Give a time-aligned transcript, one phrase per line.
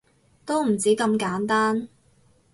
[0.47, 1.87] 都唔止咁簡單